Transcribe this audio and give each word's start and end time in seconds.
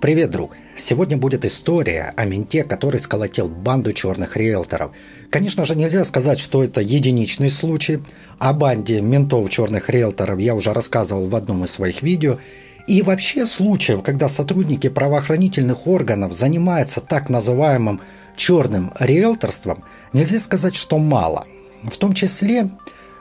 Привет, 0.00 0.30
друг! 0.30 0.56
Сегодня 0.76 1.16
будет 1.16 1.44
история 1.44 2.14
о 2.16 2.24
менте, 2.24 2.64
который 2.64 2.98
сколотил 2.98 3.48
банду 3.48 3.92
черных 3.92 4.36
риэлторов. 4.36 4.92
Конечно 5.30 5.64
же, 5.64 5.74
нельзя 5.74 6.04
сказать, 6.04 6.38
что 6.38 6.64
это 6.64 6.80
единичный 6.80 7.50
случай. 7.50 8.00
О 8.38 8.52
банде 8.52 9.00
ментов 9.00 9.50
черных 9.50 9.90
риэлторов 9.90 10.38
я 10.38 10.54
уже 10.54 10.72
рассказывал 10.72 11.28
в 11.28 11.36
одном 11.36 11.64
из 11.64 11.72
своих 11.72 12.02
видео. 12.02 12.38
И 12.86 13.02
вообще 13.02 13.44
случаев, 13.44 14.02
когда 14.02 14.28
сотрудники 14.28 14.88
правоохранительных 14.88 15.86
органов 15.86 16.32
занимаются 16.32 17.00
так 17.00 17.28
называемым 17.28 18.00
черным 18.36 18.92
риэлторством, 18.98 19.84
нельзя 20.12 20.38
сказать, 20.38 20.74
что 20.74 20.98
мало. 20.98 21.44
В 21.82 21.96
том 21.96 22.14
числе 22.14 22.70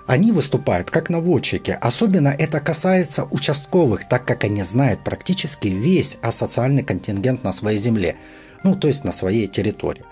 они 0.07 0.31
выступают 0.31 0.89
как 0.89 1.09
наводчики. 1.09 1.77
Особенно 1.79 2.29
это 2.29 2.59
касается 2.59 3.25
участковых, 3.25 4.07
так 4.07 4.25
как 4.25 4.45
они 4.45 4.63
знают 4.63 5.03
практически 5.03 5.67
весь 5.67 6.17
асоциальный 6.21 6.83
контингент 6.83 7.43
на 7.43 7.51
своей 7.51 7.77
земле, 7.77 8.15
ну 8.63 8.75
то 8.75 8.87
есть 8.87 9.03
на 9.03 9.11
своей 9.11 9.47
территории. 9.47 10.03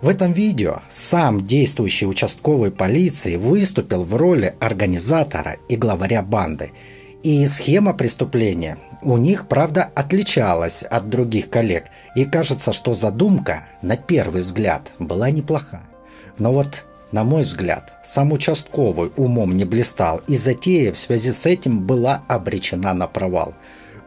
В 0.00 0.08
этом 0.08 0.32
видео 0.32 0.82
сам 0.88 1.46
действующий 1.46 2.06
участковый 2.06 2.70
полиции 2.70 3.36
выступил 3.36 4.04
в 4.04 4.14
роли 4.14 4.54
организатора 4.60 5.56
и 5.68 5.76
главаря 5.76 6.22
банды. 6.22 6.72
И 7.22 7.46
схема 7.46 7.94
преступления 7.94 8.78
у 9.02 9.16
них, 9.16 9.48
правда, 9.48 9.90
отличалась 9.94 10.82
от 10.82 11.08
других 11.08 11.48
коллег. 11.48 11.84
И 12.14 12.24
кажется, 12.26 12.72
что 12.72 12.92
задумка, 12.92 13.66
на 13.80 13.96
первый 13.96 14.42
взгляд, 14.42 14.92
была 14.98 15.30
неплоха. 15.30 15.84
Но 16.38 16.52
вот 16.52 16.84
на 17.14 17.22
мой 17.22 17.42
взгляд, 17.42 17.92
сам 18.02 18.32
участковый 18.32 19.12
умом 19.16 19.54
не 19.56 19.64
блистал, 19.64 20.20
и 20.26 20.36
затея 20.36 20.92
в 20.92 20.98
связи 20.98 21.30
с 21.30 21.46
этим 21.46 21.86
была 21.86 22.24
обречена 22.26 22.92
на 22.92 23.06
провал. 23.06 23.54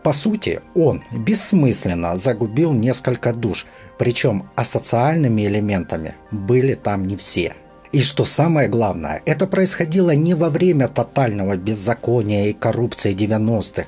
По 0.03 0.11
сути, 0.11 0.59
он 0.75 1.02
бессмысленно 1.13 2.17
загубил 2.17 2.73
несколько 2.73 3.31
душ, 3.31 3.66
причем 3.97 4.50
асоциальными 4.55 5.47
элементами 5.47 6.16
были 6.31 6.73
там 6.73 7.08
не 7.08 7.16
все. 7.16 7.53
И 7.94 8.02
что 8.02 8.25
самое 8.25 8.67
главное, 8.67 9.22
это 9.25 9.47
происходило 9.47 10.11
не 10.11 10.33
во 10.33 10.50
время 10.50 10.89
тотального 10.89 11.55
беззакония 11.55 12.47
и 12.47 12.53
коррупции 12.53 13.16
90-х, 13.16 13.88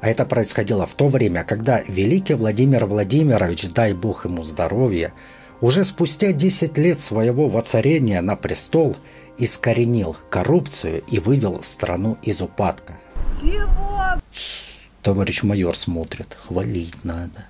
а 0.00 0.08
это 0.08 0.24
происходило 0.24 0.86
в 0.86 0.92
то 0.92 1.08
время, 1.08 1.42
когда 1.42 1.80
великий 1.88 2.34
Владимир 2.34 2.86
Владимирович, 2.86 3.66
дай 3.70 3.92
бог 3.92 4.24
ему 4.24 4.42
здоровья, 4.42 5.12
уже 5.60 5.84
спустя 5.84 6.32
10 6.32 6.76
лет 6.78 7.00
своего 7.00 7.48
воцарения 7.48 8.20
на 8.20 8.36
престол 8.36 8.96
искоренил 9.38 10.16
коррупцию 10.30 11.02
и 11.10 11.18
вывел 11.18 11.62
страну 11.62 12.16
из 12.22 12.40
упадка. 12.40 12.98
Чего? 13.40 14.20
Товарищ 15.02 15.42
майор 15.42 15.76
смотрит, 15.76 16.36
хвалить 16.46 17.04
надо. 17.04 17.46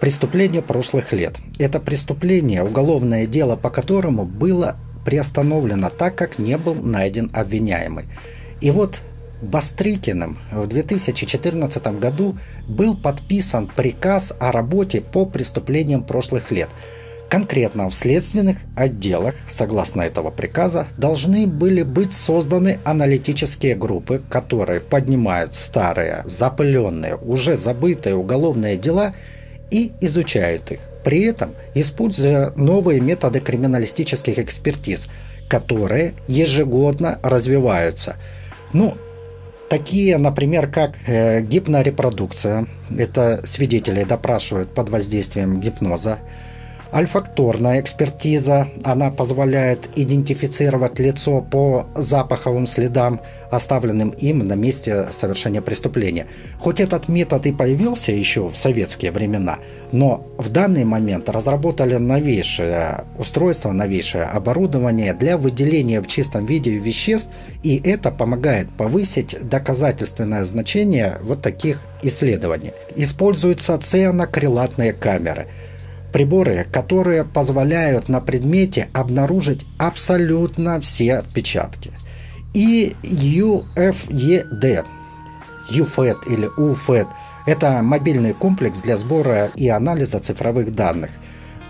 Преступление 0.00 0.62
прошлых 0.62 1.12
лет. 1.12 1.38
Это 1.58 1.78
преступление, 1.78 2.64
уголовное 2.64 3.26
дело 3.26 3.54
по 3.54 3.70
которому 3.70 4.24
было 4.24 4.76
приостановлено 5.04 5.90
так, 5.90 6.16
как 6.16 6.38
не 6.38 6.56
был 6.58 6.74
найден 6.74 7.30
обвиняемый. 7.34 8.06
И 8.60 8.70
вот 8.70 9.02
Бастрыкиным 9.42 10.38
в 10.52 10.68
2014 10.68 11.98
году 11.98 12.38
был 12.68 12.96
подписан 12.96 13.66
приказ 13.66 14.32
о 14.38 14.52
работе 14.52 15.00
по 15.00 15.26
преступлениям 15.26 16.04
прошлых 16.04 16.52
лет. 16.52 16.68
Конкретно 17.28 17.88
в 17.88 17.94
следственных 17.94 18.58
отделах, 18.76 19.34
согласно 19.48 20.02
этого 20.02 20.30
приказа, 20.30 20.86
должны 20.96 21.48
были 21.48 21.82
быть 21.82 22.12
созданы 22.12 22.78
аналитические 22.84 23.74
группы, 23.74 24.22
которые 24.28 24.80
поднимают 24.80 25.56
старые, 25.56 26.22
запыленные, 26.24 27.16
уже 27.16 27.56
забытые 27.56 28.14
уголовные 28.14 28.76
дела 28.76 29.12
и 29.72 29.92
изучают 30.00 30.70
их. 30.70 30.80
При 31.02 31.22
этом 31.22 31.54
используя 31.74 32.52
новые 32.54 33.00
методы 33.00 33.40
криминалистических 33.40 34.38
экспертиз, 34.38 35.08
которые 35.48 36.14
ежегодно 36.28 37.18
развиваются. 37.22 38.16
Ну, 38.72 38.96
Такие, 39.72 40.18
например, 40.18 40.70
как 40.70 40.98
э, 41.06 41.40
гипнорепродукция. 41.40 42.66
Это 42.94 43.40
свидетели 43.46 44.04
допрашивают 44.04 44.74
под 44.74 44.90
воздействием 44.90 45.60
гипноза. 45.60 46.18
Альфакторная 46.94 47.80
экспертиза, 47.80 48.68
она 48.84 49.10
позволяет 49.10 49.88
идентифицировать 49.96 50.98
лицо 50.98 51.40
по 51.40 51.86
запаховым 51.94 52.66
следам, 52.66 53.22
оставленным 53.50 54.10
им 54.10 54.46
на 54.46 54.52
месте 54.52 55.06
совершения 55.10 55.62
преступления. 55.62 56.26
Хоть 56.58 56.80
этот 56.80 57.08
метод 57.08 57.46
и 57.46 57.52
появился 57.52 58.12
еще 58.12 58.50
в 58.50 58.56
советские 58.58 59.10
времена, 59.10 59.58
но 59.90 60.26
в 60.36 60.50
данный 60.50 60.84
момент 60.84 61.30
разработали 61.30 61.96
новейшее 61.96 63.04
устройство, 63.16 63.72
новейшее 63.72 64.24
оборудование 64.24 65.14
для 65.14 65.38
выделения 65.38 66.02
в 66.02 66.06
чистом 66.08 66.44
виде 66.44 66.72
веществ, 66.72 67.30
и 67.62 67.80
это 67.82 68.10
помогает 68.10 68.68
повысить 68.76 69.34
доказательственное 69.48 70.44
значение 70.44 71.18
вот 71.22 71.40
таких 71.40 71.80
исследований. 72.02 72.72
Используются 72.96 73.78
цианокрилатные 73.78 74.92
камеры– 74.92 75.46
Приборы, 76.12 76.66
которые 76.70 77.24
позволяют 77.24 78.08
на 78.08 78.20
предмете 78.20 78.88
обнаружить 78.92 79.66
абсолютно 79.78 80.78
все 80.80 81.14
отпечатки. 81.14 81.92
И 82.52 82.94
UFED, 83.02 84.84
UFED 85.70 86.16
или 86.28 86.48
UFED– 86.58 87.06
это 87.46 87.82
мобильный 87.82 88.34
комплекс 88.34 88.82
для 88.82 88.96
сбора 88.98 89.46
и 89.56 89.68
анализа 89.68 90.18
цифровых 90.18 90.74
данных. 90.74 91.12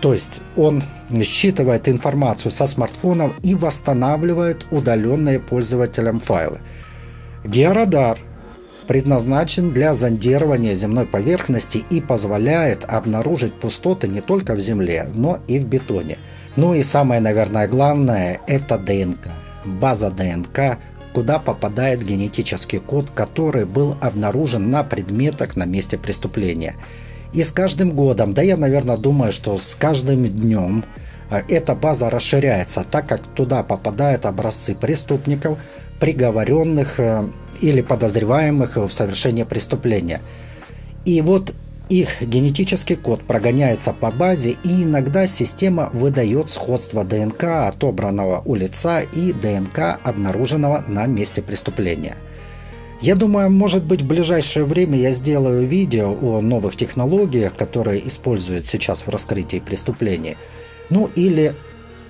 То 0.01 0.11
есть 0.11 0.41
он 0.57 0.83
считывает 1.21 1.87
информацию 1.87 2.51
со 2.51 2.67
смартфонов 2.67 3.33
и 3.43 3.55
восстанавливает 3.55 4.65
удаленные 4.71 5.39
пользователям 5.39 6.19
файлы. 6.19 6.59
Георадар– 7.45 8.19
предназначен 8.85 9.71
для 9.71 9.93
зондирования 9.93 10.73
земной 10.73 11.05
поверхности 11.05 11.83
и 11.89 12.01
позволяет 12.01 12.85
обнаружить 12.85 13.53
пустоты 13.53 14.07
не 14.07 14.21
только 14.21 14.55
в 14.55 14.59
земле, 14.59 15.07
но 15.13 15.39
и 15.47 15.59
в 15.59 15.65
бетоне. 15.65 16.17
Ну 16.55 16.73
и 16.73 16.83
самое, 16.83 17.19
наверное, 17.19 17.67
главное– 17.67 18.39
это 18.47 18.77
ДНК. 18.77 19.29
База 19.65 20.11
ДНК, 20.11 20.77
куда 21.13 21.39
попадает 21.39 22.03
генетический 22.03 22.79
код, 22.79 23.09
который 23.11 23.65
был 23.65 23.97
обнаружен 24.01 24.69
на 24.69 24.83
предметах 24.83 25.55
на 25.55 25.65
месте 25.65 25.97
преступления. 25.97 26.75
И 27.33 27.41
с 27.41 27.51
каждым 27.51 27.91
годом, 27.91 28.33
да 28.33 28.41
я, 28.43 28.57
наверное, 28.57 28.97
думаю, 28.97 29.31
что 29.31 29.57
с 29.57 29.73
каждым 29.75 30.25
днем 30.25 30.85
э, 31.31 31.41
эта 31.49 31.73
база 31.73 32.11
расширяется, 32.11 32.83
так 32.83 33.07
как 33.07 33.21
туда 33.33 33.63
попадают 33.63 34.25
образцы 34.25 34.75
преступников, 34.75 35.57
приговоренных 35.99 36.99
э, 36.99 37.23
или 37.63 37.81
подозреваемых 37.81 38.75
в 38.75 38.89
совершении 38.91 39.43
преступления. 39.43 40.21
И 41.05 41.21
вот 41.21 41.53
их 41.89 42.21
генетический 42.21 42.95
код 42.95 43.23
прогоняется 43.23 43.93
по 43.93 44.11
базе, 44.11 44.57
и 44.63 44.83
иногда 44.83 45.27
система 45.27 45.89
выдает 45.93 46.49
сходство 46.49 47.03
ДНК 47.03 47.43
отобранного 47.67 48.41
у 48.45 48.55
лица 48.55 48.99
и 49.01 49.33
ДНК 49.33 49.99
обнаруженного 50.03 50.83
на 50.87 51.05
месте 51.05 51.41
преступления. 51.41 52.15
Я 53.01 53.15
думаю, 53.15 53.49
может 53.49 53.83
быть 53.83 54.01
в 54.01 54.07
ближайшее 54.07 54.65
время 54.65 54.97
я 54.97 55.11
сделаю 55.11 55.67
видео 55.67 56.17
о 56.21 56.41
новых 56.41 56.75
технологиях, 56.75 57.55
которые 57.55 58.07
используют 58.07 58.65
сейчас 58.65 59.05
в 59.05 59.09
раскрытии 59.09 59.59
преступлений. 59.59 60.37
Ну 60.89 61.09
или 61.15 61.53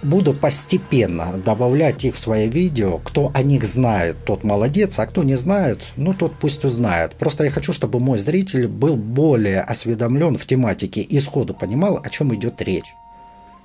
буду 0.04 0.34
постепенно 0.34 1.38
добавлять 1.38 2.04
их 2.06 2.16
в 2.16 2.20
свои 2.20 2.50
видео. 2.50 3.00
Кто 3.00 3.32
о 3.34 3.42
них 3.42 3.64
знает, 3.64 4.18
тот 4.26 4.44
молодец, 4.44 5.00
а 5.00 5.06
кто 5.06 5.24
не 5.24 5.36
знает, 5.36 5.94
ну 5.96 6.14
тот 6.14 6.40
пусть 6.40 6.66
узнает. 6.66 7.16
Просто 7.16 7.46
я 7.46 7.52
хочу, 7.52 7.74
чтобы 7.74 8.00
мой 8.00 8.18
зритель 8.18 8.68
был 8.68 8.96
более 8.96 9.62
осведомлен 9.62 10.38
в 10.38 10.46
тематике 10.46 11.02
и 11.02 11.20
сходу 11.20 11.54
понимал, 11.54 12.00
о 12.04 12.10
чем 12.10 12.34
идет 12.36 12.62
речь. 12.62 12.96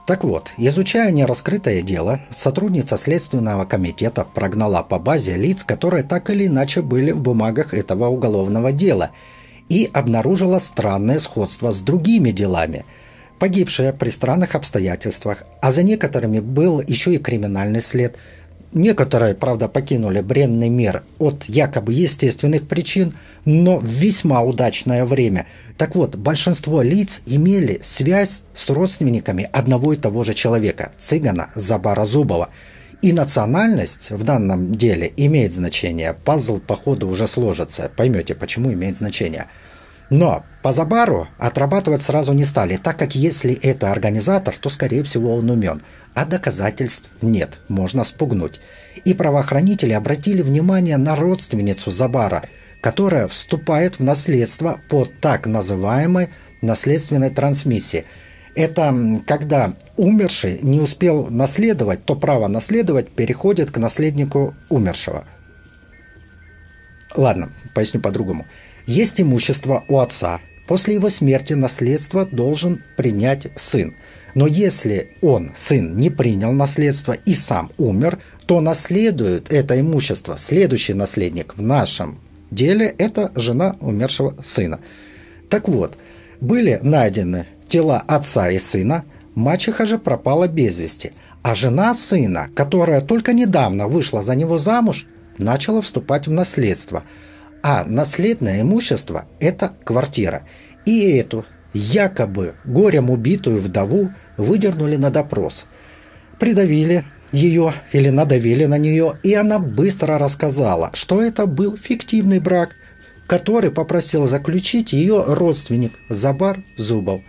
Так 0.07 0.25
вот, 0.25 0.53
изучая 0.57 1.11
нераскрытое 1.11 1.83
дело, 1.83 2.21
сотрудница 2.31 2.97
Следственного 2.97 3.67
комитета 3.67 4.25
прогнала 4.25 4.83
по 4.83 4.99
базе 4.99 5.37
лиц, 5.37 5.65
которые 5.65 6.03
так 6.03 6.31
или 6.31 6.47
иначе 6.47 6.81
были 6.81 7.13
в 7.13 7.21
бумагах 7.21 7.75
этого 7.75 8.07
уголовного 8.07 8.73
дела, 8.73 9.11
и 9.69 9.91
обнаружила 9.93 10.59
странное 10.61 11.19
сходство 11.19 11.73
с 11.73 11.81
другими 11.81 12.31
делами– 12.31 12.87
погибшие 13.39 13.93
при 13.93 14.11
странных 14.11 14.55
обстоятельствах, 14.55 15.45
а 15.61 15.71
за 15.71 15.83
некоторыми 15.83 16.41
был 16.41 16.81
еще 16.81 17.15
и 17.15 17.19
криминальный 17.19 17.81
след. 17.81 18.17
Некоторые, 18.73 19.35
правда, 19.35 19.67
покинули 19.67 20.21
бренный 20.21 20.69
мир 20.69 21.03
от 21.19 21.45
якобы 21.47 21.95
естественных 21.95 22.69
причин, 22.69 23.15
но 23.47 23.79
в 23.79 23.87
весьма 23.87 24.43
удачное 24.43 25.07
время. 25.07 25.47
Так 25.79 25.95
вот, 25.95 26.17
большинство 26.17 26.83
лиц 26.83 27.23
имели 27.25 27.81
связь 27.83 28.43
с 28.53 28.69
родственниками 28.69 29.49
одного 29.53 29.95
и 29.95 29.97
того 29.97 30.23
же 30.25 30.35
человека– 30.35 30.93
цыгана 30.99 31.49
Забара 31.55 32.05
Зубова. 32.05 32.51
И 33.01 33.13
национальность 33.13 34.11
в 34.11 34.25
данном 34.25 34.75
деле 34.75 35.13
имеет 35.17 35.53
значение. 35.53 36.15
Пазл, 36.25 36.59
по 36.59 36.77
ходу, 36.77 37.09
уже 37.09 37.29
сложится. 37.29 37.91
Поймете, 37.97 38.35
почему 38.35 38.73
имеет 38.73 38.97
значение. 38.97 39.47
Но 40.11 40.45
по 40.63 40.73
Забару 40.73 41.29
отрабатывать 41.39 42.03
сразу 42.03 42.33
не 42.33 42.45
стали, 42.45 42.77
так 42.77 42.99
как 42.99 43.15
если 43.15 43.55
это 43.55 43.93
организатор, 43.93 44.57
то, 44.59 44.69
скорее 44.71 45.03
всего, 45.03 45.35
он 45.35 45.51
умен. 45.51 45.83
А 46.15 46.25
доказательств 46.25 47.11
нет, 47.21 47.59
можно 47.69 48.05
спугнуть. 48.05 48.61
И 49.05 49.15
правоохранители 49.15 49.93
обратили 49.93 50.43
внимание 50.43 50.97
на 50.97 51.15
родственницу 51.15 51.91
Забара, 51.91 52.45
которая 52.81 53.29
вступает 53.29 53.99
в 53.99 54.05
наследство 54.05 54.81
по 54.89 55.05
так 55.05 55.47
называемой 55.47 56.31
наследственной 56.63 57.31
трансмиссии. 57.31 58.07
Это 58.55 59.23
когда 59.27 59.75
умерший 59.97 60.59
не 60.63 60.81
успел 60.81 61.29
наследовать, 61.29 62.05
то 62.05 62.17
право 62.17 62.49
наследовать 62.49 63.11
переходит 63.11 63.71
к 63.71 63.79
наследнику 63.79 64.55
умершего. 64.69 65.25
Ладно, 67.15 67.53
поясню 67.75 68.01
по-другому. 68.01 68.47
Есть 68.89 69.21
имущество 69.21 69.85
у 69.87 69.99
отца. 69.99 70.41
После 70.67 70.95
его 70.95 71.11
смерти 71.11 71.53
наследство 71.53 72.25
должен 72.25 72.83
принять 72.97 73.49
сын. 73.55 73.95
Но 74.35 74.47
если 74.47 75.11
он, 75.21 75.51
сын, 75.55 75.95
не 75.95 76.09
принял 76.09 76.53
наследство 76.53 77.13
и 77.13 77.35
сам 77.35 77.71
умер, 77.77 78.19
то 78.47 78.63
наследует 78.63 79.53
это 79.53 79.79
имущество 79.79 80.39
следующий 80.39 80.95
наследник 80.95 81.55
в 81.59 81.61
нашем 81.61 82.19
деле– 82.51 82.87
это 82.99 83.31
жена 83.37 83.77
умершего 83.83 84.35
сына. 84.43 84.81
Так 85.51 85.69
вот, 85.69 85.99
были 86.41 86.81
найдены 86.83 87.45
тела 87.69 88.03
отца 88.09 88.51
и 88.51 88.59
сына, 88.59 89.05
мачеха 89.35 89.85
же 89.85 89.99
пропала 89.99 90.49
без 90.49 90.79
вести, 90.79 91.13
а 91.43 91.55
жена 91.55 91.93
сына, 91.93 92.49
которая 92.55 93.03
только 93.03 93.35
недавно 93.35 93.87
вышла 93.87 94.23
за 94.23 94.35
него 94.35 94.57
замуж, 94.57 95.07
начала 95.37 95.83
вступать 95.83 96.27
в 96.27 96.31
наследство– 96.31 97.03
а 97.63 97.85
наследное 97.85 98.63
имущество– 98.63 99.27
это 99.41 99.73
квартира. 99.85 100.47
И 100.85 101.11
эту 101.11 101.45
якобы 101.73 102.55
горем 102.65 103.11
убитую 103.11 103.61
вдову 103.61 104.11
выдернули 104.37 104.97
на 104.97 105.11
допрос. 105.11 105.67
Придавили 106.39 107.05
ее 107.33 107.75
или 107.93 108.09
надавили 108.09 108.65
на 108.65 108.79
нее, 108.79 109.19
и 109.23 109.35
она 109.35 109.59
быстро 109.59 110.19
рассказала, 110.19 110.91
что 110.95 111.23
это 111.23 111.47
был 111.47 111.77
фиктивный 111.77 112.39
брак, 112.39 112.77
который 113.27 113.71
попросил 113.71 114.27
заключить 114.27 114.93
ее 114.93 115.23
родственник 115.27 115.93
Забар 116.09 116.65
Зубов. 116.77 117.21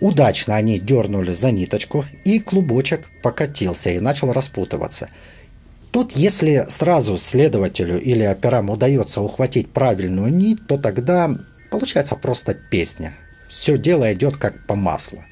Удачно 0.00 0.54
они 0.54 0.78
дернули 0.78 1.32
за 1.32 1.50
ниточку, 1.50 2.04
и 2.24 2.38
клубочек 2.38 3.08
покатился 3.22 3.90
и 3.90 4.00
начал 4.00 4.32
распутываться– 4.32 5.08
Тут, 5.94 6.10
если 6.16 6.66
сразу 6.70 7.18
следователю 7.18 8.02
или 8.02 8.24
операм 8.24 8.68
удается 8.68 9.20
ухватить 9.20 9.70
правильную 9.70 10.34
нить, 10.34 10.66
то 10.66 10.76
тогда 10.76 11.32
получается 11.70 12.16
просто 12.16 12.52
песня. 12.52 13.16
Все 13.48 13.78
дело 13.78 14.12
идет 14.12 14.36
как 14.36 14.66
по 14.66 14.74
маслу. 14.74 15.22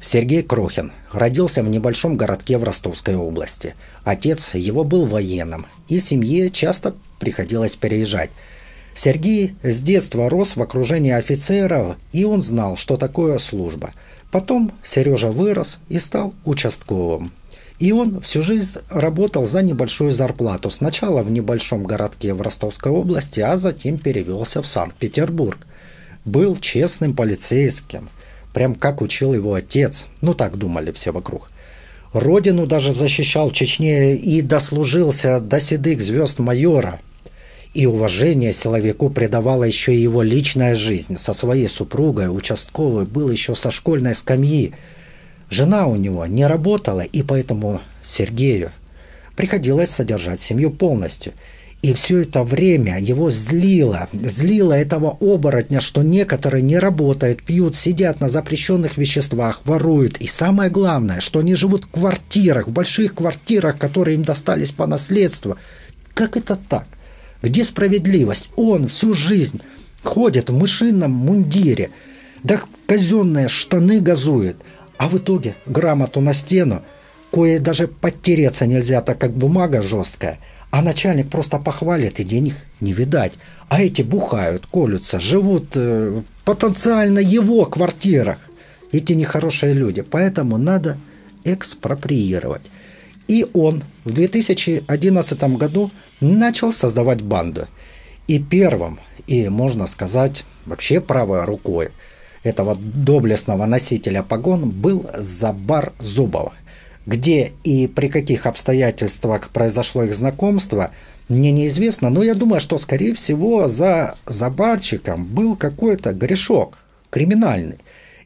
Сергей 0.00 0.42
Крохин 0.42 0.90
родился 1.12 1.62
в 1.62 1.68
небольшом 1.68 2.16
городке 2.16 2.58
в 2.58 2.64
Ростовской 2.64 3.14
области. 3.14 3.76
Отец 4.02 4.52
его 4.54 4.82
был 4.82 5.06
военным, 5.06 5.66
и 5.86 6.00
семье 6.00 6.50
часто 6.50 6.96
приходилось 7.20 7.76
переезжать. 7.76 8.30
Сергей 8.96 9.54
с 9.62 9.80
детства 9.80 10.28
рос 10.28 10.56
в 10.56 10.60
окружении 10.60 11.12
офицеров, 11.12 11.98
и 12.10 12.24
он 12.24 12.40
знал, 12.40 12.76
что 12.76 12.96
такое 12.96 13.38
служба. 13.38 13.92
Потом 14.32 14.72
Сережа 14.82 15.30
вырос 15.30 15.78
и 15.88 16.00
стал 16.00 16.34
участковым. 16.44 17.30
И 17.82 17.90
он 17.90 18.20
всю 18.20 18.42
жизнь 18.42 18.78
работал 18.90 19.44
за 19.44 19.60
небольшую 19.60 20.12
зарплату. 20.12 20.70
Сначала 20.70 21.22
в 21.22 21.32
небольшом 21.32 21.82
городке 21.82 22.32
в 22.32 22.40
Ростовской 22.40 22.92
области, 22.92 23.40
а 23.40 23.56
затем 23.56 23.98
перевелся 23.98 24.62
в 24.62 24.68
Санкт-Петербург. 24.68 25.66
Был 26.24 26.56
честным 26.58 27.16
полицейским, 27.16 28.08
прям 28.54 28.76
как 28.76 29.02
учил 29.02 29.34
его 29.34 29.54
отец. 29.54 30.06
Ну 30.20 30.32
так 30.32 30.58
думали 30.58 30.92
все 30.92 31.10
вокруг. 31.10 31.50
Родину 32.12 32.66
даже 32.68 32.92
защищал 32.92 33.50
в 33.50 33.52
Чечне 33.52 34.14
и 34.14 34.42
дослужился 34.42 35.40
до 35.40 35.58
седых 35.58 36.00
звезд 36.02 36.38
майора. 36.38 37.00
И 37.74 37.86
уважение 37.86 38.52
силовику 38.52 39.10
придавала 39.10 39.64
еще 39.64 39.92
и 39.92 40.00
его 40.00 40.22
личная 40.22 40.76
жизнь. 40.76 41.16
Со 41.16 41.32
своей 41.32 41.68
супругой 41.68 42.28
участковый 42.28 43.06
был 43.06 43.28
еще 43.28 43.56
со 43.56 43.72
школьной 43.72 44.14
скамьи. 44.14 44.72
Жена 45.52 45.86
у 45.86 45.96
него 45.96 46.24
не 46.24 46.46
работала, 46.46 47.02
и 47.02 47.22
поэтому 47.22 47.82
Сергею 48.02 48.72
приходилось 49.36 49.90
содержать 49.90 50.40
семью 50.40 50.70
полностью. 50.70 51.34
И 51.82 51.92
все 51.92 52.20
это 52.20 52.42
время 52.42 52.98
его 52.98 53.30
злило, 53.30 54.08
злило 54.14 54.72
этого 54.72 55.18
оборотня, 55.20 55.80
что 55.80 56.00
некоторые 56.00 56.62
не 56.62 56.78
работают, 56.78 57.42
пьют, 57.42 57.76
сидят 57.76 58.18
на 58.20 58.30
запрещенных 58.30 58.96
веществах, 58.96 59.60
воруют. 59.66 60.16
И 60.22 60.26
самое 60.26 60.70
главное, 60.70 61.20
что 61.20 61.40
они 61.40 61.54
живут 61.54 61.84
в 61.84 61.90
квартирах, 61.90 62.68
в 62.68 62.72
больших 62.72 63.14
квартирах, 63.14 63.76
которые 63.76 64.14
им 64.14 64.22
достались 64.22 64.70
по 64.70 64.86
наследству. 64.86 65.58
Как 66.14 66.38
это 66.38 66.56
так? 66.56 66.86
Где 67.42 67.62
справедливость? 67.64 68.48
Он 68.56 68.88
всю 68.88 69.12
жизнь 69.12 69.60
ходит 70.02 70.48
в 70.48 70.54
мышином 70.54 71.10
мундире, 71.10 71.90
да 72.42 72.58
казенные 72.86 73.50
штаны 73.50 74.00
газует– 74.00 74.56
а 75.02 75.08
в 75.08 75.18
итоге 75.18 75.56
грамоту 75.66 76.20
на 76.20 76.32
стену, 76.32 76.82
кое 77.32 77.58
даже 77.58 77.88
подтереться 77.88 78.66
нельзя, 78.66 79.00
так 79.00 79.18
как 79.18 79.32
бумага 79.32 79.82
жесткая, 79.82 80.38
а 80.70 80.80
начальник 80.80 81.28
просто 81.28 81.58
похвалит 81.58 82.20
и 82.20 82.24
денег 82.24 82.54
не 82.80 82.92
видать. 82.92 83.32
А 83.68 83.82
эти 83.82 84.02
бухают, 84.02 84.64
колются, 84.66 85.18
живут 85.18 85.70
э, 85.74 86.22
потенциально 86.44 87.18
его 87.18 87.64
квартирах. 87.64 88.38
Эти 88.92 89.14
нехорошие 89.14 89.74
люди. 89.74 90.02
Поэтому 90.02 90.56
надо 90.56 90.98
экспроприировать. 91.42 92.62
И 93.26 93.44
он 93.54 93.82
в 94.04 94.12
2011 94.12 95.42
году 95.56 95.90
начал 96.20 96.72
создавать 96.72 97.22
банду. 97.22 97.66
И 98.28 98.38
первым, 98.38 99.00
и 99.26 99.48
можно 99.48 99.88
сказать, 99.88 100.44
вообще 100.64 101.00
правой 101.00 101.44
рукой– 101.44 101.88
этого 102.42 102.76
доблестного 102.76 103.66
носителя 103.66 104.22
погон 104.22 104.70
был 104.70 105.06
Забар 105.16 105.92
Зубов. 106.00 106.52
Где 107.06 107.52
и 107.64 107.86
при 107.88 108.08
каких 108.08 108.46
обстоятельствах 108.46 109.50
произошло 109.50 110.04
их 110.04 110.14
знакомство, 110.14 110.90
мне 111.28 111.50
неизвестно, 111.50 112.10
но 112.10 112.22
я 112.22 112.34
думаю, 112.34 112.60
что, 112.60 112.78
скорее 112.78 113.14
всего, 113.14 113.66
за 113.68 114.16
Забарчиком 114.26 115.24
был 115.24 115.56
какой-то 115.56 116.12
грешок 116.12 116.78
криминальный. 117.10 117.78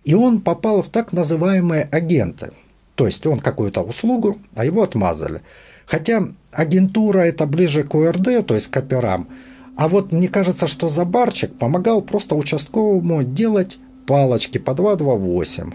И 0.04 0.14
он 0.14 0.40
попал 0.40 0.82
в 0.82 0.88
так 0.88 1.12
называемые 1.12 1.88
агенты. 1.90 2.52
То 2.94 3.06
есть 3.06 3.26
он 3.26 3.40
какую-то 3.40 3.82
услугу, 3.82 4.38
а 4.54 4.64
его 4.64 4.82
отмазали. 4.82 5.42
Хотя 5.84 6.22
агентура 6.52 7.20
это 7.20 7.46
ближе 7.46 7.82
к 7.82 7.94
УРД, 7.94 8.46
то 8.46 8.54
есть 8.54 8.68
к 8.68 8.76
операм. 8.76 9.28
А 9.76 9.88
вот 9.88 10.12
мне 10.12 10.28
кажется, 10.28 10.66
что 10.66 10.88
Забарчик 10.88 11.58
помогал 11.58 12.00
просто 12.00 12.34
участковому 12.34 13.22
делать 13.22 13.78
палочки 14.06 14.58
по 14.58 14.70
2,28. 14.70 15.74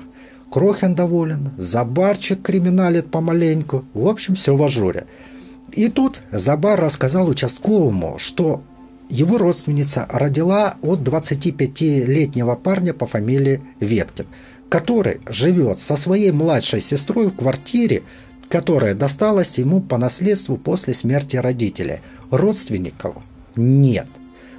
Крохин 0.51 0.95
доволен, 0.95 1.51
Забарчик 1.57 2.41
криминалит 2.41 3.11
помаленьку. 3.11 3.85
В 3.93 4.07
общем, 4.07 4.35
все 4.35 4.55
в 4.55 4.63
ажуре. 4.63 5.05
И 5.71 5.88
тут 5.88 6.21
Забар 6.31 6.79
рассказал 6.79 7.29
участковому, 7.29 8.17
что 8.17 8.63
его 9.09 9.38
родственница 9.38 10.07
родила 10.09 10.75
от 10.81 11.00
25-летнего 11.01 12.55
парня 12.55 12.93
по 12.93 13.05
фамилии 13.05 13.61
Веткин, 13.79 14.25
который 14.69 15.21
живет 15.27 15.79
со 15.79 15.95
своей 15.95 16.31
младшей 16.31 16.81
сестрой 16.81 17.27
в 17.27 17.35
квартире, 17.35 18.03
которая 18.50 18.93
досталась 18.93 19.57
ему 19.57 19.79
по 19.81 19.97
наследству 19.97 20.57
после 20.57 20.93
смерти 20.93 21.38
родителей. 21.38 22.00
Родственников 22.29 23.15
нет. 23.55 24.07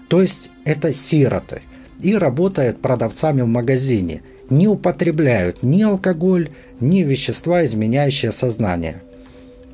То 0.09 0.23
есть 0.23 0.51
это 0.65 0.95
сироты– 0.95 1.63
и 2.03 2.15
работают 2.15 2.81
продавцами 2.83 3.43
в 3.43 3.47
магазине, 3.47 4.23
не 4.51 4.69
употребляют 4.69 5.63
ни 5.63 5.83
алкоголь, 5.83 6.51
ни 6.81 7.03
вещества, 7.03 7.65
изменяющие 7.65 8.33
сознание. 8.33 9.03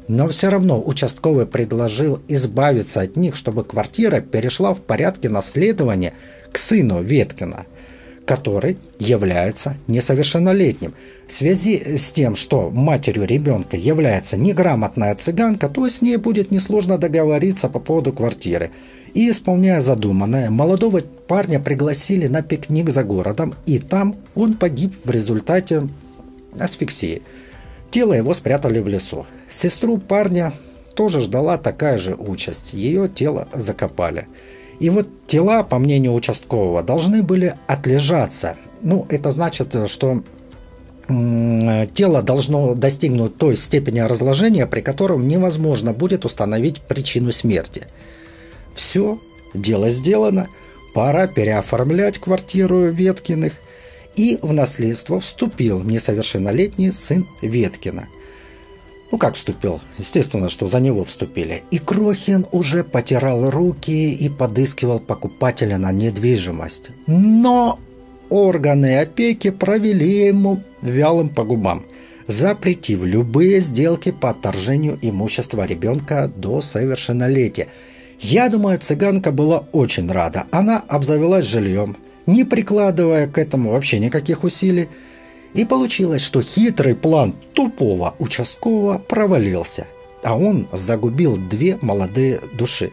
Но 0.06 0.28
все 0.28 0.49
равно 0.49 0.82
участковый 0.85 1.47
предложил 1.47 2.20
избавиться 2.28 3.00
от 3.00 3.16
них, 3.16 3.37
чтобы 3.37 3.64
квартира 3.64 4.20
перешла 4.20 4.73
в 4.75 4.80
порядке 4.80 5.28
наследования 5.28 6.14
к 6.52 6.58
сыну 6.58 7.02
Веткина– 7.02 7.66
который 8.28 8.76
является 8.99 9.78
несовершеннолетним. 9.87 10.92
В 11.26 11.32
связи 11.32 11.97
с 11.97 12.12
тем, 12.12 12.37
что 12.37 12.68
матерью 12.68 13.25
ребенка 13.25 13.78
является 13.78 14.37
неграмотная 14.37 15.14
цыганка, 15.14 15.70
то 15.70 15.88
с 15.88 16.02
ней 16.02 16.18
будет 16.18 16.50
несложно 16.50 16.99
договориться 16.99 17.70
по 17.70 17.80
поводу 17.80 18.12
квартиры. 18.12 18.70
И 19.14 19.30
исполняя 19.30 19.80
задуманное, 19.80 20.50
молодого 20.50 21.00
парня 21.26 21.58
пригласили 21.58 22.26
на 22.26 22.42
пикник 22.42 22.90
за 22.90 23.02
городом, 23.02 23.54
и 23.64 23.78
там 23.78 24.14
он 24.35 24.58
погиб 24.58 24.94
в 25.02 25.11
результате 25.11 25.88
асфиксии. 26.61 27.23
Тело 27.90 28.12
его 28.12 28.35
спрятали 28.35 28.80
в 28.80 28.88
лесу. 28.88 29.25
Сестру 29.49 29.97
парня 29.97 30.52
тоже 30.94 31.23
ждала 31.23 31.56
такая 31.56 31.97
же 31.97 32.14
участь. 32.14 32.75
Ее 32.75 33.08
тело 33.08 33.49
закопали. 33.54 34.28
И 34.80 34.90
вот 34.90 35.08
тела, 35.26 35.62
по 35.62 35.78
мнению 35.78 36.14
участкового, 36.14 36.82
должны 36.82 37.23
были 37.23 37.56
отлежаться. 37.66 38.56
Ну, 38.80 39.06
это 39.08 39.32
значит, 39.32 39.75
что 39.88 40.23
тело 41.08 42.23
должно 42.23 42.75
достигнуть 42.75 43.37
той 43.37 43.56
степени 43.56 44.00
разложения, 44.00 44.66
при 44.66 44.80
котором 44.82 45.26
невозможно 45.26 45.92
будет 45.92 46.25
установить 46.25 46.82
причину 46.82 47.32
смерти. 47.32 47.85
Все, 48.75 49.18
дело 49.54 49.88
сделано, 49.88 50.49
пора 50.94 51.26
переоформлять 51.26 52.18
квартиру 52.18 52.90
Веткиных, 52.90 53.54
и 54.16 54.38
в 54.42 54.52
наследство 54.52 55.18
вступил 55.18 55.82
несовершеннолетний 55.82 56.92
сын 56.92 57.26
Веткина. 57.40 58.08
Ну 59.10 59.16
как 59.16 59.34
вступил? 59.34 59.80
Естественно, 59.96 60.48
что 60.48 60.66
за 60.66 60.80
него 60.80 61.04
вступили. 61.04 61.62
И 61.70 61.78
Крохин 61.78 62.46
уже 62.52 62.84
потирал 62.84 63.50
руки 63.50 64.12
и 64.12 64.28
подыскивал 64.28 65.00
покупателя 65.00 65.78
на 65.78 65.92
недвижимость. 65.92 66.90
Но 67.06 67.78
органы 68.28 68.98
опеки 68.98 69.50
провели 69.50 70.26
ему 70.26 70.62
вялым 70.82 71.30
по 71.30 71.44
губам, 71.44 71.86
запретив 72.26 73.02
любые 73.04 73.60
сделки 73.60 74.12
по 74.12 74.30
отторжению 74.30 74.98
имущества 75.00 75.66
ребенка 75.66 76.30
до 76.34 76.60
совершеннолетия. 76.60 77.68
Я 78.20 78.48
думаю, 78.48 78.78
цыганка 78.78 79.32
была 79.32 79.60
очень 79.72 80.10
рада. 80.10 80.44
Она 80.50 80.82
обзавелась 80.86 81.46
жильем, 81.46 81.96
не 82.26 82.44
прикладывая 82.44 83.26
к 83.26 83.38
этому 83.38 83.70
вообще 83.70 84.00
никаких 84.00 84.44
усилий. 84.44 84.88
И 85.58 85.64
получилось, 85.64 86.22
что 86.22 86.40
хитрый 86.40 86.94
план 86.94 87.34
тупого 87.52 88.14
участкового 88.18 88.98
провалился, 88.98 89.86
а 90.22 90.38
он 90.38 90.68
загубил 90.72 91.36
две 91.36 91.78
молодые 91.82 92.40
души. 92.54 92.92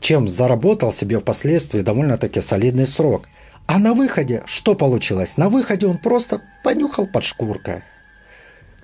Чем 0.00 0.28
заработал 0.28 0.92
себе 0.92 1.20
впоследствии 1.20 1.80
довольно-таки 1.80 2.40
солидный 2.40 2.86
срок– 2.86 3.28
а 3.68 3.78
на 3.78 3.92
выходе 3.92 4.42
что 4.46 4.74
получилось? 4.74 5.36
На 5.36 5.50
выходе 5.50 5.86
он 5.86 5.98
просто 5.98 6.40
понюхал 6.64 7.06
под 7.06 7.22
шкуркой. 7.22 7.82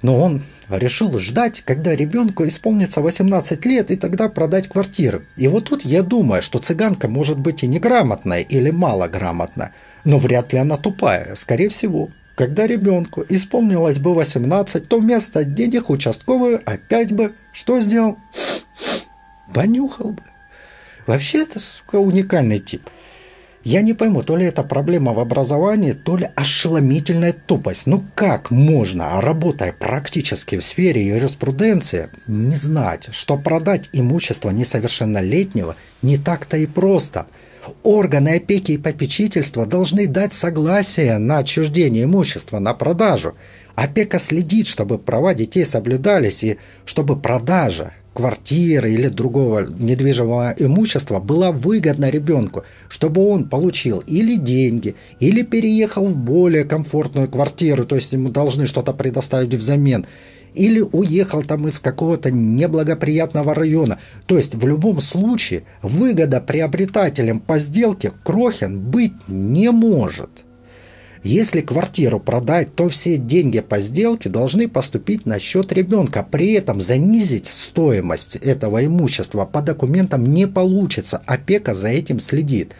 Но 0.02 0.20
он 0.20 0.42
решил 0.68 1.18
ждать, 1.18 1.62
когда 1.62 1.96
ребенку 1.96 2.46
исполнится 2.46 3.00
18 3.00 3.64
лет, 3.64 3.90
и 3.90 3.96
тогда 3.96 4.28
продать 4.28 4.68
квартиру. 4.68 5.22
И 5.38 5.48
вот 5.48 5.70
тут 5.70 5.86
я 5.86 6.02
думаю, 6.02 6.42
что 6.42 6.58
цыганка 6.58 7.08
может 7.08 7.38
быть 7.38 7.64
и 7.64 7.66
неграмотная 7.66 8.40
или 8.40 8.70
малограмотная, 8.70 9.72
но 10.04 10.18
вряд 10.18 10.52
ли 10.52 10.58
она 10.58 10.76
тупая, 10.76 11.34
скорее 11.34 11.70
всего. 11.70 12.10
Когда 12.34 12.66
ребенку 12.66 13.24
исполнилось 13.28 13.98
бы 13.98 14.12
18, 14.12 14.88
то 14.88 14.98
вместо 14.98 15.44
денег 15.44 15.88
участковую 15.88 16.60
опять 16.64 17.12
бы 17.12 17.34
что 17.52 17.80
сделал? 17.80 18.18
Понюхал 19.52 20.10
бы. 20.10 20.22
Вообще 21.06 21.42
это, 21.42 21.60
сука, 21.60 21.96
уникальный 21.96 22.58
тип. 22.58 22.88
Я 23.62 23.80
не 23.80 23.94
пойму, 23.94 24.22
то 24.22 24.36
ли 24.36 24.44
это 24.44 24.62
проблема 24.62 25.14
в 25.14 25.20
образовании, 25.20 25.92
то 25.92 26.18
ли 26.18 26.28
ошеломительная 26.34 27.32
тупость. 27.32 27.86
Ну 27.86 28.04
как 28.14 28.50
можно, 28.50 29.22
работая 29.22 29.72
практически 29.72 30.58
в 30.58 30.64
сфере 30.64 31.06
юриспруденции, 31.06 32.10
не 32.26 32.56
знать, 32.56 33.08
что 33.12 33.38
продать 33.38 33.88
имущество 33.92 34.50
несовершеннолетнего 34.50 35.76
не 36.02 36.18
так-то 36.18 36.58
и 36.58 36.66
просто? 36.66 37.26
Органы 37.82 38.36
опеки 38.36 38.72
и 38.72 38.78
попечительства 38.78 39.66
должны 39.66 40.06
дать 40.06 40.32
согласие 40.32 41.18
на 41.18 41.38
отчуждение 41.38 42.04
имущества, 42.04 42.58
на 42.58 42.74
продажу. 42.74 43.34
Опека 43.74 44.18
следит, 44.18 44.66
чтобы 44.66 44.98
права 44.98 45.34
детей 45.34 45.64
соблюдались 45.64 46.44
и 46.44 46.58
чтобы 46.84 47.16
продажа, 47.16 47.92
квартиры 48.14 48.92
или 48.92 49.08
другого 49.08 49.66
недвижимого 49.66 50.54
имущества 50.56 51.18
была 51.18 51.50
выгодна 51.50 52.10
ребенку, 52.10 52.64
чтобы 52.88 53.28
он 53.28 53.48
получил 53.48 53.98
или 54.06 54.36
деньги, 54.36 54.94
или 55.18 55.42
переехал 55.42 56.06
в 56.06 56.16
более 56.16 56.64
комфортную 56.64 57.28
квартиру, 57.28 57.84
то 57.84 57.96
есть 57.96 58.12
ему 58.12 58.30
должны 58.30 58.66
что-то 58.66 58.92
предоставить 58.92 59.54
взамен, 59.54 60.06
или 60.54 60.80
уехал 60.80 61.42
там 61.42 61.66
из 61.66 61.78
какого-то 61.78 62.30
неблагоприятного 62.30 63.54
района. 63.54 63.98
То 64.26 64.36
есть 64.36 64.54
в 64.54 64.66
любом 64.66 65.00
случае 65.00 65.64
выгода 65.82 66.40
приобретателем 66.40 67.40
по 67.40 67.58
сделке 67.58 68.12
Крохин 68.22 68.78
быть 68.80 69.28
не 69.28 69.70
может. 69.70 70.30
Если 71.24 71.62
квартиру 71.62 72.20
продать, 72.20 72.74
то 72.74 72.90
все 72.90 73.16
деньги 73.16 73.60
по 73.60 73.80
сделке 73.80 74.28
должны 74.28 74.68
поступить 74.68 75.24
на 75.24 75.38
счет 75.38 75.72
ребенка. 75.72 76.22
При 76.22 76.52
этом 76.52 76.82
занизить 76.82 77.46
стоимость 77.46 78.36
этого 78.36 78.84
имущества 78.84 79.46
по 79.46 79.62
документам 79.62 80.24
не 80.24 80.46
получится. 80.46 81.22
Опека 81.24 81.72
за 81.72 81.88
этим 81.88 82.20
следит. 82.20 82.74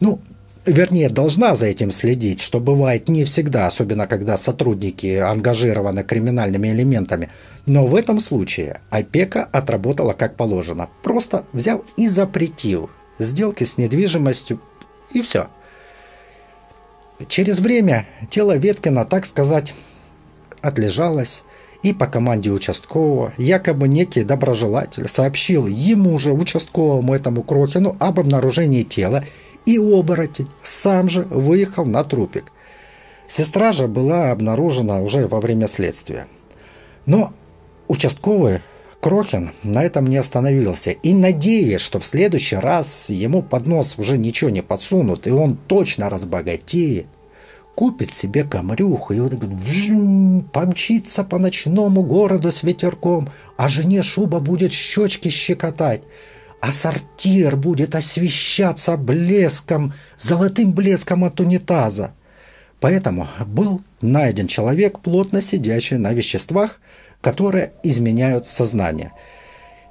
Ну, 0.00 0.22
вернее, 0.66 1.08
должна 1.08 1.54
за 1.56 1.66
этим 1.66 1.90
следить, 1.90 2.40
что 2.40 2.60
бывает 2.60 3.08
не 3.08 3.24
всегда, 3.24 3.66
особенно 3.66 4.06
когда 4.06 4.36
сотрудники 4.38 5.16
ангажированы 5.16 6.02
криминальными 6.04 6.68
элементами. 6.68 7.30
Но 7.66 7.86
в 7.86 7.94
этом 7.94 8.20
случае 8.20 8.80
опека 8.90 9.44
отработала 9.44 10.12
как 10.12 10.36
положено. 10.36 10.88
Просто 11.02 11.44
взял 11.52 11.84
и 11.96 12.08
запретил 12.08 12.90
сделки 13.18 13.64
с 13.64 13.78
недвижимостью, 13.78 14.60
и 15.12 15.22
все. 15.22 15.48
Через 17.28 17.60
время 17.60 18.06
тело 18.28 18.56
Веткина, 18.56 19.04
так 19.04 19.24
сказать, 19.24 19.74
отлежалось, 20.60 21.42
и 21.82 21.92
по 21.92 22.06
команде 22.06 22.50
участкового 22.50 23.34
якобы 23.36 23.88
некий 23.88 24.22
доброжелатель 24.22 25.06
сообщил 25.06 25.66
ему 25.66 26.18
же, 26.18 26.32
участковому 26.32 27.14
этому 27.14 27.42
Крохину, 27.42 27.94
об 28.00 28.18
обнаружении 28.18 28.82
тела, 28.82 29.22
и 29.66 29.78
оборотень 29.78 30.48
сам 30.62 31.08
же 31.08 31.22
выехал 31.22 31.86
на 31.86 32.04
трупик. 32.04 32.52
Сестра 33.26 33.72
же 33.72 33.88
была 33.88 34.30
обнаружена 34.30 35.00
уже 35.00 35.26
во 35.26 35.40
время 35.40 35.66
следствия. 35.66 36.26
Но 37.06 37.32
участковый 37.88 38.60
Крохин 39.04 39.50
на 39.62 39.84
этом 39.84 40.06
не 40.06 40.16
остановился 40.16 40.90
и, 40.92 41.12
надеясь, 41.12 41.82
что 41.82 41.98
в 41.98 42.06
следующий 42.06 42.56
раз 42.56 43.10
ему 43.10 43.42
под 43.42 43.66
нос 43.66 43.96
уже 43.98 44.16
ничего 44.16 44.48
не 44.48 44.62
подсунут, 44.62 45.26
и 45.26 45.30
он 45.30 45.58
точно 45.58 46.08
разбогатеет, 46.08 47.06
купит 47.74 48.14
себе 48.14 48.44
камрюху 48.44 49.12
и 49.12 49.20
вот 49.20 49.34
говорит, 49.34 50.50
помчится 50.52 51.22
по 51.22 51.38
ночному 51.38 52.02
городу 52.02 52.50
с 52.50 52.62
ветерком, 52.62 53.28
а 53.58 53.68
жене 53.68 54.02
шуба 54.02 54.40
будет 54.40 54.72
щечки 54.72 55.28
щекотать, 55.28 56.00
а 56.66 56.72
сортир 56.72 57.56
будет 57.56 57.94
освещаться 57.94 58.96
блеском, 58.96 59.92
золотым 60.18 60.72
блеском 60.72 61.24
от 61.24 61.38
унитаза. 61.38 62.14
Поэтому 62.80 63.28
был 63.44 63.82
найден 64.00 64.46
человек, 64.46 65.00
плотно 65.00 65.42
сидящий 65.42 65.98
на 65.98 66.12
веществах, 66.12 66.80
которые 67.20 67.74
изменяют 67.82 68.46
сознание. 68.46 69.12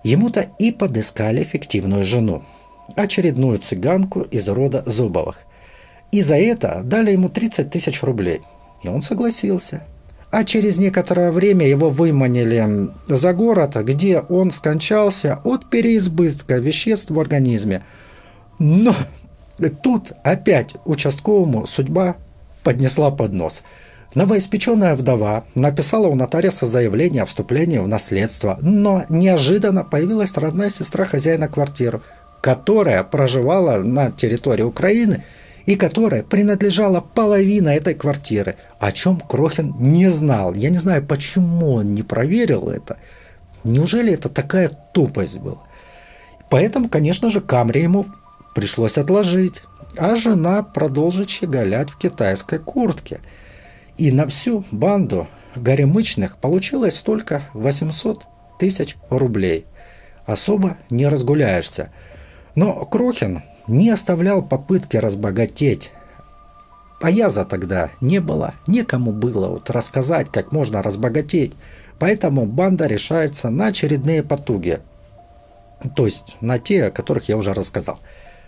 Ему-то 0.03 0.49
и 0.57 0.71
подыскали 0.71 1.43
фиктивную 1.43 2.03
жену, 2.03 2.43
очередную 2.95 3.59
цыганку 3.59 4.21
из 4.21 4.47
рода 4.47 4.81
Зубовых. 4.87 5.41
И 6.11 6.23
за 6.23 6.37
это 6.37 6.81
дали 6.83 7.11
ему 7.11 7.29
30 7.29 7.69
тысяч 7.69 8.01
рублей. 8.01 8.41
И 8.81 8.87
он 8.87 9.03
согласился. 9.03 9.83
А 10.33 10.43
через 10.45 10.79
некоторое 10.79 11.29
время 11.29 11.67
его 11.67 11.91
выманили 11.91 12.89
за 13.07 13.33
город, 13.33 13.75
где 13.83 14.19
он 14.19 14.49
скончался 14.49 15.39
от 15.43 15.69
переизбытка 15.69 16.57
веществ 16.57 17.11
в 17.11 17.19
организме. 17.19 17.83
Но 18.57 18.95
тут 19.83 20.11
опять 20.23 20.73
участковому 20.85 21.67
судьба 21.67 22.15
поднесла 22.63 23.11
под 23.11 23.33
нос– 23.33 23.61
Новоиспеченная 24.15 24.93
вдова 24.95 25.43
написала 25.55 26.05
у 26.05 26.13
нотариуса 26.13 26.67
заявление 26.67 27.23
о 27.23 27.25
вступлении 27.25 27.79
в 27.79 27.87
наследство, 27.87 28.59
но 28.61 29.05
неожиданно 29.09 29.83
появилась 29.83 30.37
родная 30.37 30.69
сестра 30.69 31.05
хозяина 31.05 31.47
квартиры, 31.47 32.01
которая 32.41 33.03
проживала 33.03 33.79
на 33.79 34.11
территории 34.11 34.61
Украины 34.61 35.23
и 35.65 35.75
которая 35.75 36.23
принадлежала 36.23 37.01
половина 37.01 37.69
этой 37.69 37.93
квартиры, 37.93 38.55
о 38.79 38.91
чем 38.91 39.19
Крохин 39.19 39.75
не 39.79 40.09
знал. 40.09 40.53
Я 40.53 40.69
не 40.69 40.77
знаю, 40.77 41.05
почему 41.05 41.73
он 41.73 41.93
не 41.93 42.03
проверил 42.03 42.69
это. 42.69 42.97
Неужели 43.63 44.13
это 44.13 44.29
такая 44.29 44.69
тупость 44.93 45.39
была? 45.39 45.61
Поэтому, 46.49 46.89
конечно 46.89 47.29
же, 47.29 47.39
Камри 47.39 47.81
ему 47.81 48.05
пришлось 48.53 48.97
отложить, 48.97 49.63
а 49.97 50.15
жена 50.15 50.63
продолжит 50.63 51.29
щеголять 51.29 51.89
в 51.89 51.97
китайской 51.97 52.59
куртке– 52.59 53.19
и 53.97 54.11
на 54.11 54.27
всю 54.27 54.63
банду 54.71 55.27
горемычных 55.55 56.37
получилось 56.37 56.99
только 57.01 57.43
800 57.53 58.23
тысяч 58.59 58.97
рублей. 59.09 59.65
Особо 60.25 60.77
не 60.89 61.07
разгуляешься. 61.07 61.91
Но 62.55 62.85
Крохин 62.85 63.43
не 63.67 63.89
оставлял 63.89 64.41
попытки 64.43 64.97
разбогатеть. 64.97 65.91
Аяза 67.01 67.43
тогда 67.43 67.91
не 67.99 68.19
было, 68.19 68.53
некому 68.65 69.11
было 69.11 69.49
вот 69.49 69.69
рассказать, 69.69 70.31
как 70.31 70.51
можно 70.51 70.81
разбогатеть. 70.81 71.53
Поэтому 71.99 72.45
банда 72.45 72.87
решается 72.87 73.49
на 73.49 73.67
очередные 73.67 74.23
потуги. 74.23 74.79
То 75.95 76.05
есть 76.05 76.37
на 76.41 76.59
те, 76.59 76.85
о 76.85 76.91
которых 76.91 77.27
я 77.29 77.37
уже 77.37 77.53
рассказал. 77.53 77.99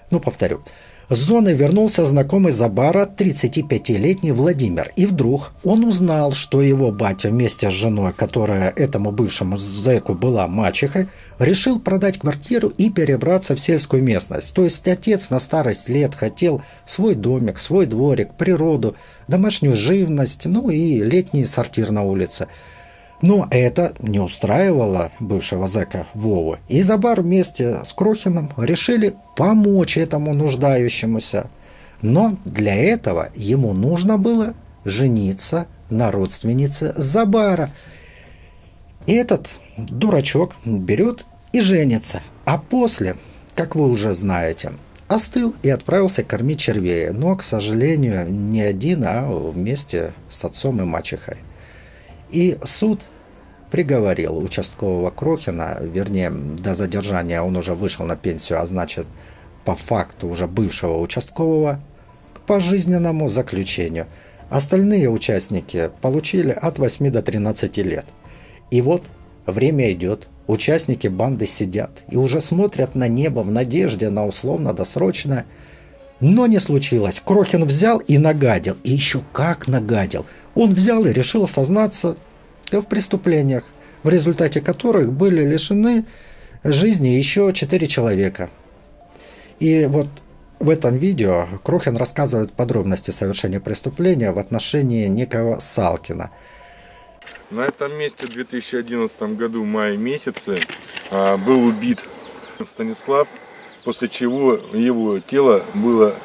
Ну, 0.10 0.19
повторю. 0.19 0.63
С 1.07 1.17
зоны 1.17 1.53
вернулся 1.53 2.03
знакомый 2.03 2.51
Забара, 2.51 3.05
35-летний 3.05 4.31
Владимир. 4.31 4.91
И 4.95 5.05
вдруг 5.05 5.51
он 5.63 5.83
узнал, 5.85 6.31
что 6.31 6.63
его 6.63 6.91
батя 6.91 7.29
вместе 7.29 7.69
с 7.69 7.74
женой, 7.74 8.12
которая 8.12 8.71
этому 8.71 9.12
бывшему 9.12 9.55
зэку 9.55 10.15
была 10.15 10.47
мачехой, 10.47 11.07
решил 11.38 11.79
продать 11.79 12.17
квартиру 12.17 12.69
и 12.69 12.89
перебраться 12.89 13.55
в 13.55 13.59
сельскую 13.59 14.01
местность. 14.01 14.55
То 14.55 14.63
есть 14.63 14.88
отец 14.88 15.29
на 15.29 15.38
старость 15.38 15.89
лет 15.89 16.15
хотел 16.15 16.63
свой 16.88 17.13
домик, 17.13 17.59
свой 17.59 17.85
дворик, 17.85 18.33
природу, 18.33 18.95
домашнюю 19.27 19.75
живность, 19.75 20.45
ну 20.45 20.71
и 20.71 21.03
летний 21.03 21.45
сортир 21.45 21.91
на 21.91 22.01
улице. 22.01 22.47
Но 23.25 23.48
это 23.50 23.96
не 24.00 24.20
устраивало 24.20 25.12
бывшего 25.20 25.65
зэка 25.65 26.05
Вову. 26.13 26.58
И 26.67 26.84
Забар 26.84 27.22
вместе 27.22 27.84
с 27.84 27.91
Крохиным 27.91 28.51
решили 28.55 29.15
помочь 29.36 29.98
этому 29.98 30.36
нуждающемуся. 30.36 31.50
Но 32.03 32.38
для 32.46 32.75
этого 32.75 33.29
ему 33.34 33.74
нужно 33.74 34.20
было 34.20 34.53
жениться 34.84 35.65
на 35.89 36.12
родственнице 36.12 36.94
Забара. 36.98 37.72
И 39.08 39.13
этот 39.13 39.55
дурачок 39.75 40.55
берет 40.63 41.25
и 41.51 41.62
женится. 41.62 42.22
А 42.46 42.60
после, 42.60 43.15
как 43.55 43.75
вы 43.75 43.89
уже 43.89 44.13
знаете, 44.13 44.74
остыл 45.08 45.55
и 45.63 45.70
отправился 45.70 46.24
кормить 46.24 46.60
червей. 46.60 47.10
Но, 47.10 47.36
к 47.36 47.41
сожалению, 47.41 48.32
не 48.32 48.62
один, 48.62 49.03
а 49.03 49.27
вместе 49.27 50.13
с 50.29 50.46
отцом 50.46 50.79
и 50.79 50.84
мачехой. 50.84 51.38
И 52.29 52.60
суд 52.63 53.01
приговорил 53.75 54.38
участкового 54.38 55.10
Крохина, 55.10 55.79
вернее, 55.82 56.29
до 56.29 56.74
задержания 56.74 57.41
он 57.41 57.58
уже 57.58 57.75
вышел 57.75 58.05
на 58.05 58.15
пенсию, 58.15 58.62
а 58.62 58.65
значит, 58.65 59.05
по 59.65 59.75
факту 59.75 60.29
уже 60.29 60.48
бывшего 60.48 60.98
участкового, 61.01 61.82
к 62.34 62.39
пожизненному 62.48 63.27
заключению. 63.27 64.08
Остальные 64.50 65.10
участники 65.10 65.91
получили 66.01 66.51
от 66.51 66.79
8 66.79 67.12
до 67.12 67.22
13 67.22 67.77
лет. 67.79 68.05
И 68.72 68.82
вот 68.82 69.10
время 69.46 69.91
идет, 69.91 70.29
участники 70.48 71.10
банды 71.10 71.46
сидят 71.46 71.91
и 72.08 72.15
уже 72.15 72.39
смотрят 72.39 72.96
на 72.96 73.10
небо 73.10 73.41
в 73.41 73.51
надежде 73.51 74.10
на 74.10 74.25
условно-досрочное 74.25 75.46
но 76.22 76.48
не 76.48 76.60
случилось. 76.60 77.22
Крохин 77.24 77.65
взял 77.65 77.98
и 77.98 78.17
нагадил. 78.17 78.77
И 78.86 78.91
еще 78.91 79.22
как 79.34 79.67
нагадил. 79.67 80.25
Он 80.55 80.74
взял 80.74 81.03
и 81.03 81.12
решил 81.12 81.46
сознаться 81.46 82.15
в 82.72 82.84
преступлениях, 82.84 83.63
в 84.03 84.10
результате 84.10 84.62
которых 84.62 85.12
были 85.12 85.45
лишены 85.45 86.05
жизни 86.63 87.10
еще 87.10 87.51
четыре 87.53 87.88
человека. 87.88 88.50
И 89.60 89.86
вот 89.86 90.07
в 90.60 90.69
этом 90.69 90.98
видео 90.98 91.48
Крохин 91.63 91.98
рассказывает 91.98 92.53
подробности 92.53 93.12
совершения 93.12 93.60
преступления 93.60 94.31
в 94.31 94.39
отношении 94.39 95.07
некого 95.07 95.60
Салкина. 95.60 96.31
На 97.51 97.62
этом 97.62 97.93
месте 97.98 98.25
в 98.25 98.31
2011 98.31 99.22
году, 99.38 99.63
в 99.63 99.65
мае 99.65 99.98
месяце, 99.98 100.60
а, 101.12 101.38
был 101.38 101.63
убит 101.63 102.00
Станислав, 102.65 103.27
после 103.84 104.07
чего 104.07 104.60
его 104.74 105.19
тело 105.19 105.63
было 105.75 106.15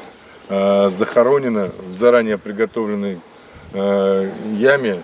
а, 0.49 0.89
захоронено 0.89 1.71
в 1.87 1.93
заранее 1.93 2.37
приготовленной 2.37 3.19
а, 3.73 4.29
яме 4.57 5.03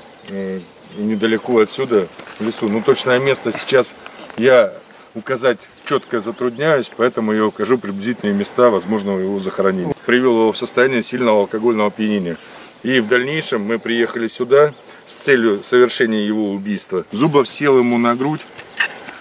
недалеко 0.98 1.60
отсюда, 1.60 2.08
в 2.40 2.46
лесу. 2.46 2.68
Но 2.68 2.82
точное 2.82 3.20
место 3.20 3.52
сейчас 3.52 3.96
я 4.38 4.74
указать 5.16 5.58
четко 5.86 6.20
затрудняюсь, 6.20 6.92
поэтому 6.96 7.34
я 7.34 7.46
укажу 7.46 7.78
приблизительные 7.78 8.36
места 8.36 8.70
возможного 8.70 9.20
его 9.20 9.40
захоронения. 9.40 9.96
Привел 10.06 10.34
его 10.34 10.52
в 10.52 10.58
состояние 10.58 11.04
сильного 11.04 11.42
алкогольного 11.42 11.88
опьянения. 11.88 12.38
И 12.84 13.00
в 13.00 13.08
дальнейшем 13.08 13.64
мы 13.64 13.80
приехали 13.80 14.28
сюда 14.28 14.74
с 15.06 15.14
целью 15.14 15.64
совершения 15.64 16.22
его 16.26 16.52
убийства. 16.52 17.06
Зубов 17.12 17.48
сел 17.48 17.80
ему 17.80 17.98
на 17.98 18.16
грудь, 18.16 18.42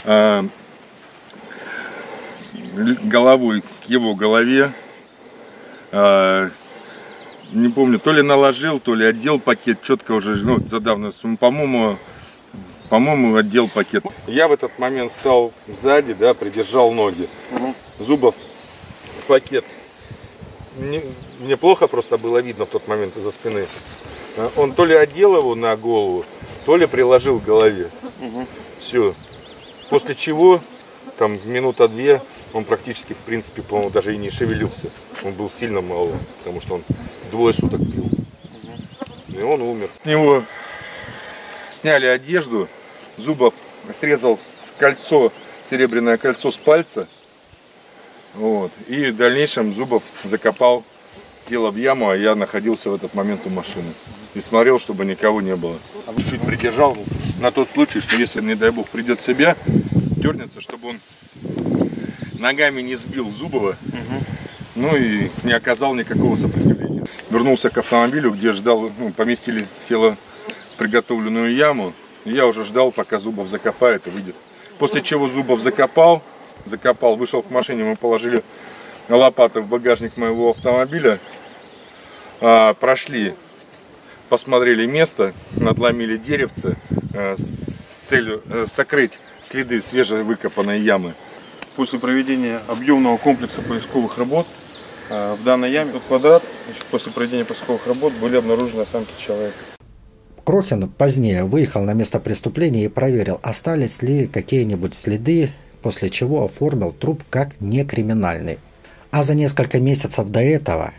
а, 0.04 0.44
головой 2.74 3.62
к 3.62 3.88
его 3.88 4.14
голове, 4.14 4.72
а, 5.92 6.50
не 7.52 7.68
помню, 7.68 7.98
то 7.98 8.12
ли 8.12 8.22
наложил, 8.22 8.80
то 8.80 8.94
ли 8.94 9.04
отдел 9.04 9.38
пакет, 9.38 9.82
четко 9.82 10.12
уже, 10.12 10.36
ну, 10.36 10.58
за 10.68 10.80
давность, 10.80 11.22
по-моему, 11.38 11.96
по-моему, 12.88 13.36
отдел 13.36 13.68
пакет. 13.68 14.04
Я 14.26 14.48
в 14.48 14.52
этот 14.52 14.78
момент 14.78 15.12
стал 15.12 15.52
сзади, 15.68 16.14
да, 16.14 16.34
придержал 16.34 16.92
ноги. 16.92 17.28
Угу. 17.52 17.74
Зубов 18.00 18.34
пакет. 19.26 19.64
Не, 20.76 21.02
мне 21.40 21.56
плохо 21.56 21.86
просто 21.86 22.18
было 22.18 22.38
видно 22.38 22.66
в 22.66 22.70
тот 22.70 22.86
момент 22.86 23.16
из-за 23.16 23.32
спины. 23.32 23.66
Он 24.56 24.72
то 24.72 24.84
ли 24.84 24.94
одел 24.94 25.36
его 25.36 25.54
на 25.54 25.76
голову, 25.76 26.24
то 26.64 26.76
ли 26.76 26.86
приложил 26.86 27.40
к 27.40 27.44
голове. 27.44 27.90
Угу. 28.20 28.46
Все. 28.78 29.14
После 29.88 30.14
чего, 30.14 30.60
там, 31.18 31.38
минута-две, 31.44 32.20
он 32.52 32.64
практически, 32.64 33.14
в 33.14 33.18
принципе, 33.18 33.62
по-моему, 33.62 33.90
даже 33.90 34.14
и 34.14 34.18
не 34.18 34.30
шевелился. 34.30 34.90
Он 35.24 35.32
был 35.32 35.50
сильно 35.50 35.80
мало, 35.80 36.12
потому 36.38 36.60
что 36.60 36.74
он 36.74 36.82
двое 37.30 37.54
суток 37.54 37.80
пил. 37.80 38.08
И 39.28 39.42
он 39.42 39.60
умер. 39.62 39.90
С 39.96 40.04
него 40.04 40.44
сняли 41.72 42.06
одежду, 42.06 42.68
Зубов 43.16 43.54
срезал 43.98 44.38
кольцо, 44.78 45.32
серебряное 45.64 46.16
кольцо 46.16 46.50
с 46.50 46.56
пальца. 46.56 47.08
Вот. 48.34 48.72
И 48.88 49.06
в 49.06 49.16
дальнейшем 49.16 49.72
Зубов 49.72 50.02
закопал 50.24 50.84
тело 51.48 51.70
в 51.70 51.76
яму, 51.76 52.10
а 52.10 52.16
я 52.16 52.34
находился 52.34 52.90
в 52.90 52.94
этот 52.94 53.14
момент 53.14 53.42
у 53.44 53.50
машины. 53.50 53.92
И 54.34 54.40
смотрел, 54.40 54.78
чтобы 54.78 55.04
никого 55.04 55.40
не 55.40 55.56
было. 55.56 55.78
Чуть 56.28 56.42
придержал 56.42 56.96
на 57.40 57.50
тот 57.50 57.68
случай, 57.72 58.00
что 58.00 58.16
если, 58.16 58.42
не 58.42 58.54
дай 58.54 58.70
бог, 58.70 58.88
придет 58.88 59.20
себя, 59.20 59.56
дернется, 59.66 60.60
чтобы 60.60 60.88
он 60.88 61.00
ногами 62.38 62.82
не 62.82 62.96
сбил 62.96 63.30
Зубова, 63.30 63.76
угу. 63.86 64.24
ну 64.74 64.96
и 64.96 65.30
не 65.42 65.52
оказал 65.52 65.94
никакого 65.94 66.36
сопротивления. 66.36 66.75
Вернулся 67.30 67.70
к 67.70 67.78
автомобилю, 67.78 68.30
где 68.30 68.52
ждал, 68.52 68.90
ну, 68.98 69.12
поместили 69.12 69.66
тело 69.88 70.16
в 70.74 70.78
приготовленную 70.78 71.54
яму. 71.54 71.92
И 72.24 72.32
я 72.32 72.46
уже 72.46 72.64
ждал, 72.64 72.92
пока 72.92 73.18
Зубов 73.18 73.48
закопает 73.48 74.06
и 74.06 74.10
выйдет. 74.10 74.36
После 74.78 75.02
чего 75.02 75.26
Зубов 75.26 75.60
закопал, 75.60 76.22
закопал, 76.64 77.16
вышел 77.16 77.42
к 77.42 77.50
машине, 77.50 77.84
мы 77.84 77.96
положили 77.96 78.42
лопаты 79.08 79.60
в 79.60 79.68
багажник 79.68 80.16
моего 80.16 80.50
автомобиля, 80.50 81.20
а, 82.40 82.74
прошли, 82.74 83.34
посмотрели 84.28 84.86
место, 84.86 85.32
надломили 85.52 86.16
деревце 86.16 86.76
а, 87.14 87.34
с 87.36 88.08
целью 88.08 88.42
а, 88.48 88.66
сокрыть 88.66 89.18
следы 89.42 89.80
свежевыкопанной 89.80 90.80
ямы. 90.80 91.14
После 91.76 91.98
проведения 91.98 92.60
объемного 92.68 93.16
комплекса 93.16 93.62
поисковых 93.62 94.18
работ 94.18 94.46
в 95.08 95.44
данной 95.44 95.72
яме 95.72 95.92
под 95.92 96.02
квадрат, 96.02 96.42
после 96.90 97.12
проведения 97.12 97.44
поисковых 97.44 97.86
работ 97.86 98.12
были 98.14 98.36
обнаружены 98.36 98.82
останки 98.82 99.10
человека. 99.18 99.56
Крохин 100.44 100.88
позднее 100.88 101.44
выехал 101.44 101.82
на 101.82 101.92
место 101.92 102.20
преступления 102.20 102.84
и 102.84 102.88
проверил, 102.88 103.40
остались 103.42 104.02
ли 104.02 104.26
какие-нибудь 104.26 104.94
следы, 104.94 105.50
после 105.82 106.08
чего 106.10 106.44
оформил 106.44 106.92
труп 106.92 107.22
как 107.30 107.60
некриминальный. 107.60 108.58
А 109.10 109.22
за 109.22 109.34
несколько 109.34 109.80
месяцев 109.80 110.28
до 110.28 110.40
этого 110.40 110.92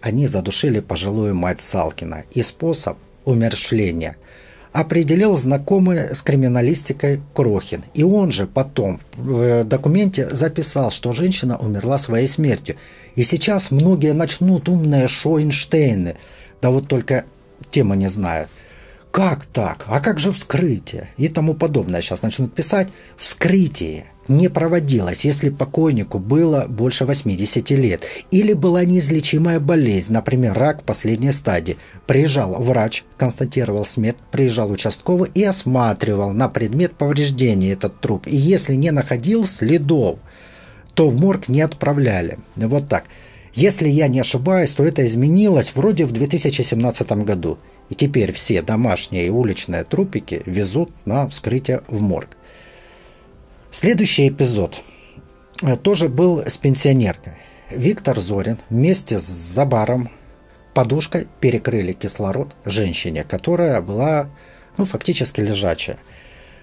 они 0.00 0.26
задушили 0.26 0.80
пожилую 0.80 1.34
мать 1.34 1.60
Салкина 1.60 2.24
и 2.32 2.42
способ 2.42 2.98
умерщвления– 3.24 4.16
определил 4.72 5.36
знакомый 5.36 6.14
с 6.14 6.22
криминалистикой 6.22 7.20
Крохин. 7.34 7.84
И 7.94 8.02
он 8.02 8.32
же 8.32 8.46
потом 8.46 9.00
в 9.16 9.64
документе 9.64 10.28
записал, 10.34 10.90
что 10.90 11.12
женщина 11.12 11.56
умерла 11.56 11.98
своей 11.98 12.28
смертью. 12.28 12.76
И 13.14 13.24
сейчас 13.24 13.70
многие 13.70 14.12
начнут 14.12 14.68
умные 14.68 15.08
Шоинштейны. 15.08 16.16
Да 16.60 16.70
вот 16.70 16.88
только 16.88 17.24
тема 17.70 17.96
не 17.96 18.08
знают. 18.08 18.48
Как 19.10 19.46
так? 19.46 19.84
А 19.88 20.00
как 20.00 20.18
же 20.18 20.32
вскрытие? 20.32 21.10
И 21.16 21.28
тому 21.28 21.54
подобное. 21.54 22.02
Сейчас 22.02 22.22
начнут 22.22 22.54
писать. 22.54 22.88
Вскрытие 23.16 24.06
не 24.28 24.48
проводилось, 24.48 25.24
если 25.24 25.48
покойнику 25.48 26.18
было 26.18 26.66
больше 26.68 27.06
80 27.06 27.70
лет. 27.70 28.04
Или 28.30 28.52
была 28.52 28.84
неизлечимая 28.84 29.58
болезнь, 29.58 30.12
например, 30.12 30.52
рак 30.52 30.82
последней 30.82 31.32
стадии. 31.32 31.78
Приезжал 32.06 32.60
врач, 32.60 33.04
констатировал 33.16 33.86
смерть, 33.86 34.18
приезжал 34.30 34.70
участковый 34.70 35.30
и 35.34 35.42
осматривал 35.42 36.32
на 36.32 36.48
предмет 36.48 36.92
повреждения 36.92 37.72
этот 37.72 38.00
труп. 38.00 38.26
И 38.26 38.36
если 38.36 38.74
не 38.74 38.90
находил 38.90 39.46
следов, 39.46 40.18
то 40.94 41.08
в 41.08 41.16
морг 41.16 41.48
не 41.48 41.62
отправляли. 41.62 42.38
Вот 42.56 42.88
так. 42.88 43.04
Если 43.60 43.88
я 43.88 44.06
не 44.06 44.20
ошибаюсь, 44.20 44.72
то 44.72 44.84
это 44.84 45.04
изменилось 45.04 45.74
вроде 45.74 46.06
в 46.06 46.12
2017 46.12 47.10
году. 47.24 47.58
И 47.88 47.96
теперь 47.96 48.30
все 48.30 48.62
домашние 48.62 49.26
и 49.26 49.30
уличные 49.30 49.82
трупики 49.82 50.42
везут 50.46 50.92
на 51.04 51.26
вскрытие 51.26 51.82
в 51.88 52.00
морг. 52.00 52.36
Следующий 53.72 54.28
эпизод 54.28 54.80
э, 55.60 55.74
тоже 55.74 56.08
был 56.08 56.38
с 56.46 56.56
пенсионеркой. 56.56 57.32
Виктор 57.68 58.20
Зорин 58.20 58.58
вместе 58.70 59.18
с 59.18 59.24
Забаром 59.24 60.08
подушкой 60.72 61.26
перекрыли 61.40 61.94
кислород 61.94 62.54
женщине, 62.64 63.24
которая 63.24 63.80
была 63.80 64.30
ну, 64.76 64.84
фактически 64.84 65.40
лежачая. 65.40 65.98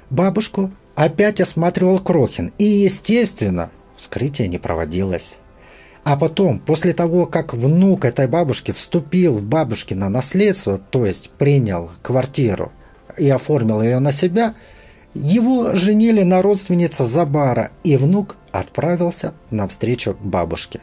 Бабушку 0.09 0.71
опять 0.95 1.41
осматривал 1.41 1.99
Крохин, 1.99 2.53
и, 2.57 2.63
естественно, 2.63 3.69
вскрытие 3.97 4.47
не 4.47 4.59
проводилось. 4.59 5.39
А 6.05 6.17
потом, 6.17 6.59
после 6.59 6.93
того, 6.93 7.25
как 7.25 7.55
внук 7.55 8.05
этой 8.05 8.27
бабушки 8.27 8.71
вступил 8.71 9.33
в 9.33 9.43
бабушкино 9.43 10.07
наследство, 10.07 10.77
то 10.77 11.03
есть 11.03 11.31
принял 11.31 11.89
квартиру 12.03 12.71
и 13.17 13.27
оформил 13.27 13.81
ее 13.81 13.97
на 13.97 14.11
себя, 14.11 14.53
его 15.15 15.73
женили 15.73 16.21
на 16.21 16.43
родственнице 16.43 17.05
Забара, 17.05 17.71
и 17.83 17.97
внук 17.97 18.37
отправился 18.51 19.33
навстречу 19.49 20.13
к 20.13 20.21
бабушке. 20.21 20.81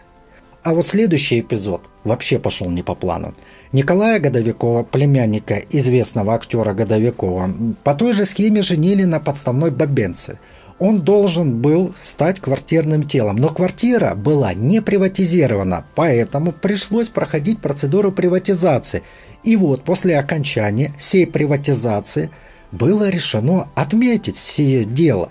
А 0.64 0.74
вот 0.74 0.88
следующий 0.88 1.38
эпизод 1.38 1.88
вообще 2.02 2.40
пошел 2.40 2.68
не 2.68 2.82
по 2.82 2.96
плану. 2.96 3.34
Николая 3.70 4.18
Годовикова, 4.18 4.82
племянника 4.82 5.56
известного 5.70 6.34
актера 6.34 6.72
Годовикова, 6.72 7.48
по 7.84 7.94
той 7.94 8.12
же 8.12 8.26
схеме 8.26 8.62
женили 8.62 9.04
на 9.04 9.20
подставной 9.20 9.70
бабенце. 9.70 10.40
Он 10.82 11.02
должен 11.02 11.62
был 11.62 11.94
стать 12.02 12.40
квартирным 12.40 13.04
телом, 13.04 13.36
но 13.36 13.50
квартира 13.50 14.16
была 14.16 14.52
не 14.52 14.82
приватизирована, 14.82 15.84
поэтому 15.94 16.50
пришлось 16.50 17.08
проходить 17.08 17.60
процедуру 17.60 18.10
приватизации. 18.10 19.04
И 19.44 19.54
вот 19.54 19.84
после 19.84 20.18
окончания 20.18 20.92
всей 20.98 21.26
приватизации 21.26 22.30
было 22.72 23.08
решено 23.08 23.68
отметить 23.76 24.36
сие 24.36 24.84
дело. 24.84 25.28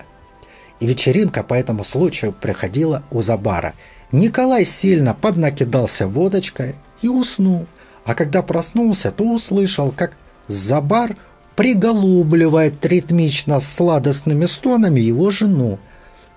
И 0.79 0.85
вечеринка 0.87 1.43
по 1.43 1.53
этому 1.53 1.83
случаю 1.83 2.31
проходила 2.31 3.03
у 3.11 3.21
Забара– 3.21 3.73
Николай 4.11 4.65
сильно 4.65 5.13
поднакидался 5.13 6.05
водочкой 6.05 6.75
и 7.01 7.07
уснул. 7.07 7.65
А 8.03 8.13
когда 8.13 8.41
проснулся, 8.41 9.11
то 9.11 9.23
услышал, 9.23 9.91
как 9.91 10.17
Забар 10.47 11.15
приголубливает 11.61 12.83
ритмично 12.87 13.59
с 13.59 13.71
сладостными 13.71 14.47
стонами 14.47 14.99
его 14.99 15.29
жену. 15.29 15.77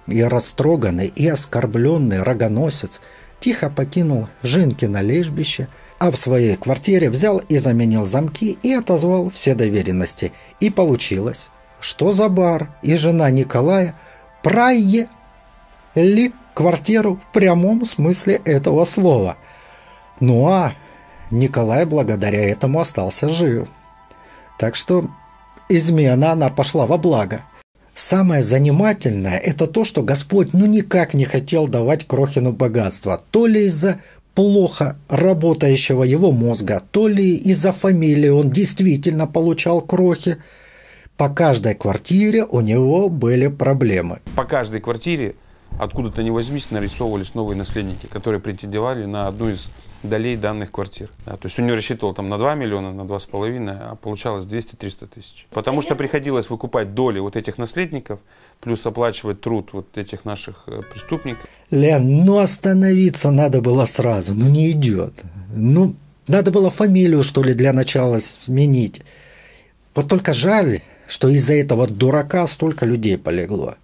И 0.07 0.23
растроганный 0.23 1.07
и 1.07 1.27
оскорбленный 1.27 2.23
рогоносец 2.23 3.01
тихо 3.41 3.71
покинул 3.71 4.29
Жинкино 4.43 5.01
лежбище, 5.01 5.69
а 5.99 6.11
в 6.11 6.17
своей 6.19 6.57
квартире 6.57 7.09
взял 7.09 7.39
и 7.39 7.57
заменил 7.57 8.05
замки 8.05 8.59
и 8.63 8.75
отозвал 8.75 9.31
все 9.31 9.55
доверенности. 9.55 10.35
И 10.61 10.69
получилось, 10.69 11.49
что 11.81 12.13
Забар 12.13 12.77
и 12.83 12.95
жена 12.95 13.31
Николая 13.31 13.99
проели 14.43 15.09
квартиру 16.53 17.15
в 17.17 17.33
прямом 17.33 17.87
смысле 17.87 18.43
этого 18.45 18.85
слова. 18.85 19.39
Ну 20.21 20.47
а 20.49 20.75
Николай 21.31 21.87
благодаря 21.87 22.47
этому 22.47 22.81
остался 22.81 23.31
жив. 23.31 23.71
Так 24.59 24.77
что 24.77 25.07
измена 25.69 26.33
она 26.33 26.49
пошла 26.49 26.87
во 26.87 26.99
благо. 26.99 27.43
Самое 27.95 28.43
занимательное– 28.43 29.39
это 29.45 29.67
то, 29.67 29.85
что 29.85 30.03
Господь 30.03 30.53
ну 30.53 30.67
никак 30.67 31.15
не 31.15 31.25
хотел 31.25 31.69
давать 31.69 32.07
Крохину 32.07 32.53
богатство. 32.53 33.23
То 33.31 33.47
ли 33.47 33.67
из-за 33.67 34.01
плохо 34.35 34.97
работающего 35.09 36.03
его 36.03 36.33
мозга, 36.33 36.83
то 36.91 37.07
ли 37.07 37.37
из-за 37.37 37.71
фамилии 37.73 38.31
он 38.31 38.51
действительно 38.51 39.27
получал 39.29 39.81
крохи. 39.81 40.39
По 41.17 41.29
каждой 41.29 41.77
квартире 41.77 42.45
у 42.45 42.61
него 42.61 43.09
были 43.09 43.47
проблемы. 43.47 44.21
По 44.35 44.45
каждой 44.45 44.81
квартире 44.81 45.37
откуда-то 45.79 46.25
не 46.25 46.33
возьмись, 46.33 46.73
нарисовывались 46.73 47.35
новые 47.35 47.57
наследники, 47.57 48.07
которые 48.07 48.41
претендовали 48.41 49.05
на 49.05 49.29
одну 49.29 49.51
из 49.51 49.69
долей 50.05 50.37
данных 50.37 50.71
квартир. 50.71 51.11
Да, 51.27 51.37
то 51.37 51.47
есть 51.47 51.59
он 51.59 51.67
не 51.67 51.73
рассчитывал 51.73 52.15
там 52.15 52.29
на 52.29 52.39
2 52.39 52.55
миллиона, 52.55 52.93
на 52.93 53.03
2,5, 53.03 53.79
а 53.81 53.95
получалось 53.97 54.47
200-300 54.47 55.09
тысяч. 55.15 55.47
Потому 55.51 55.83
что 55.83 55.97
приходилось 55.97 56.51
выкупать 56.51 56.95
доли 56.95 57.19
вот 57.19 57.37
этих 57.37 57.59
наследников, 57.59 58.21
плюс 58.61 58.87
оплачивать 58.87 59.41
труд 59.41 59.71
вот 59.73 59.99
этих 59.99 60.25
наших 60.25 60.65
э, 60.67 60.81
преступников. 60.93 61.49
Лен, 61.71 62.25
ну 62.25 62.39
остановиться 62.39 63.31
надо 63.31 63.61
было 63.61 63.85
сразу, 63.85 64.35
ну 64.35 64.49
не 64.49 64.71
идет. 64.71 65.15
Ну, 65.55 65.95
надо 66.27 66.51
было 66.51 66.71
фамилию, 66.71 67.23
что 67.23 67.43
ли, 67.43 67.55
для 67.55 67.73
начала 67.73 68.19
сменить. 68.21 69.03
Вот 69.95 70.09
только 70.09 70.33
жаль, 70.33 70.81
что 71.07 71.29
из-за 71.29 71.55
этого 71.55 71.87
дурака 71.87 72.47
столько 72.47 72.87
людей 72.87 73.19
полегло. 73.19 73.77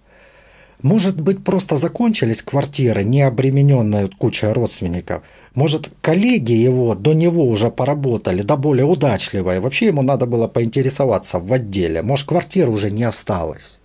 Может 0.81 1.21
быть, 1.21 1.43
просто 1.43 1.77
закончились 1.77 2.41
квартиры, 2.41 3.03
не 3.03 3.21
обремененные 3.21 4.09
кучей 4.17 4.47
родственников. 4.47 5.21
Может, 5.53 5.89
коллеги 6.01 6.53
его 6.53 6.95
до 6.95 7.13
него 7.13 7.45
уже 7.47 7.69
поработали, 7.69 8.41
да 8.41 8.57
более 8.57 8.85
удачливые. 8.85 9.59
Вообще 9.59 9.87
ему 9.87 10.01
надо 10.01 10.25
было 10.25 10.47
поинтересоваться 10.47 11.39
в 11.39 11.53
отделе. 11.53 12.01
Может, 12.01 12.27
квартир 12.27 12.69
уже 12.69 12.89
не 12.89 13.03
осталось. 13.03 13.79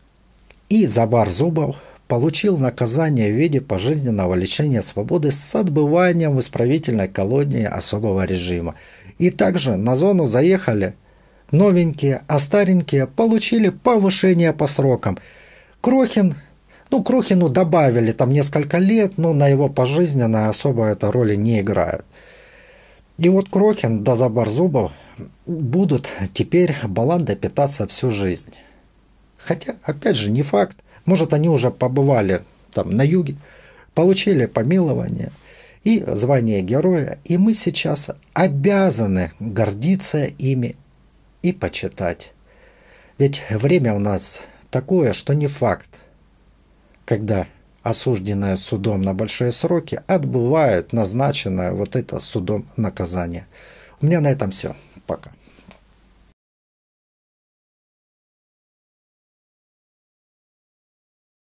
И 0.70 0.86
Забар 0.86 1.28
Зубов 1.28 1.76
получил 2.08 2.56
наказание 2.56 3.30
в 3.30 3.36
виде 3.36 3.60
пожизненного 3.60 4.34
лишения 4.34 4.80
свободы 4.80 5.32
с 5.32 5.54
отбыванием 5.54 6.34
в 6.34 6.40
исправительной 6.40 7.08
колонии 7.08 7.64
особого 7.64 8.24
режима. 8.24 8.74
И 9.18 9.30
также 9.30 9.76
на 9.76 9.96
зону 9.96 10.24
заехали 10.24 10.94
новенькие, 11.50 12.22
а 12.26 12.38
старенькие 12.38 13.06
получили 13.06 13.68
повышение 13.68 14.52
по 14.52 14.66
срокам. 14.66 15.18
Крохин 15.80 16.34
ну, 16.90 17.02
Крохину 17.02 17.48
добавили 17.48 18.12
там 18.12 18.30
несколько 18.30 18.78
лет, 18.78 19.18
но 19.18 19.32
на 19.32 19.48
его 19.48 19.68
пожизненно 19.68 20.48
особо 20.48 20.86
эта 20.86 21.10
роли 21.10 21.34
не 21.34 21.60
играет. 21.60 22.04
И 23.18 23.28
вот 23.28 23.48
Крохин 23.48 24.04
да 24.04 24.14
Забар 24.14 24.48
Зубов 24.48 24.92
будут 25.46 26.12
теперь 26.32 26.76
баландой 26.84 27.34
питаться 27.34 27.86
всю 27.86 28.10
жизнь. 28.10 28.52
Хотя, 29.36 29.76
опять 29.82 30.16
же, 30.16 30.30
не 30.30 30.42
факт. 30.42 30.76
Может, 31.06 31.32
они 31.32 31.48
уже 31.48 31.70
побывали 31.70 32.42
там 32.72 32.90
на 32.90 33.02
юге, 33.02 33.36
получили 33.94 34.46
помилование 34.46 35.32
и 35.82 36.04
звание 36.06 36.62
героя, 36.62 37.18
и 37.24 37.36
мы 37.36 37.54
сейчас 37.54 38.10
обязаны 38.34 39.32
гордиться 39.40 40.24
ими 40.24 40.76
и 41.42 41.52
почитать. 41.52 42.32
Ведь 43.18 43.44
время 43.48 43.94
у 43.94 43.98
нас 43.98 44.42
такое, 44.70 45.12
что 45.14 45.32
не 45.32 45.46
факт– 45.46 45.88
когда 47.06 47.46
осужденные 47.82 48.56
судом 48.56 49.00
на 49.00 49.14
большие 49.14 49.52
сроки 49.52 50.02
отбывают 50.08 50.92
назначенное 50.92 51.72
вот 51.72 51.96
это 51.96 52.18
судом 52.18 52.66
наказание. 52.76 53.46
У 54.02 54.06
меня 54.06 54.20
на 54.20 54.30
этом 54.30 54.50
все. 54.50 54.76
Пока. 55.06 55.30